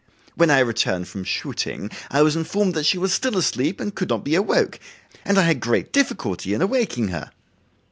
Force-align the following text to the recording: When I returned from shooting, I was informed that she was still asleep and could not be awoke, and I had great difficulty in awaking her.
When 0.33 0.49
I 0.49 0.57
returned 0.61 1.07
from 1.07 1.23
shooting, 1.25 1.91
I 2.09 2.23
was 2.23 2.35
informed 2.35 2.73
that 2.73 2.87
she 2.87 2.97
was 2.97 3.13
still 3.13 3.37
asleep 3.37 3.79
and 3.79 3.93
could 3.93 4.09
not 4.09 4.23
be 4.23 4.33
awoke, 4.33 4.79
and 5.23 5.37
I 5.37 5.43
had 5.43 5.59
great 5.59 5.93
difficulty 5.93 6.55
in 6.55 6.61
awaking 6.63 7.09
her. 7.09 7.29